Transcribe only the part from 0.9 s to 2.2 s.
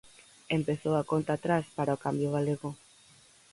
a conta atrás para o